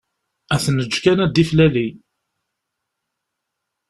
Ad 0.55 0.59
t-neğğ 0.63 0.91
kan 1.03 1.19
ad 1.25 1.31
d-iflali. 1.33 1.87